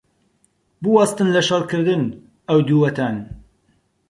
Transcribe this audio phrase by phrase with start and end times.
[0.83, 2.03] بوەستن لە شەڕکردن،
[2.47, 3.15] ئەو دووەتان!